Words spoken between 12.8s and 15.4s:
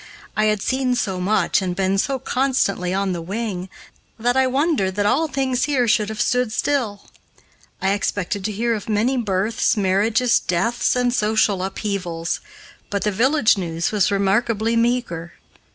but the village news was remarkably meager.